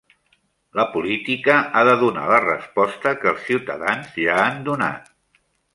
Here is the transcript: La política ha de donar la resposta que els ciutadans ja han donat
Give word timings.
La 0.79 0.85
política 0.93 1.57
ha 1.67 1.83
de 1.89 1.93
donar 2.05 2.25
la 2.33 2.41
resposta 2.47 3.15
que 3.21 3.33
els 3.35 3.47
ciutadans 3.51 4.13
ja 4.27 4.43
han 4.49 4.63
donat 4.73 5.19